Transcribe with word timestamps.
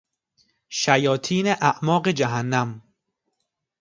شیاطین 0.69 1.47
اعماق 1.47 2.07
جهنم 2.11 2.81